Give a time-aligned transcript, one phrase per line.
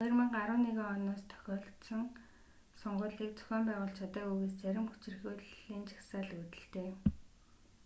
[0.01, 2.03] 2011 оноос тохиолдсон
[2.81, 6.89] сонгуулийг зохион байгуулж чадаагүйгээс зарим хүчирхийллийн жагсаал үүдэлтэй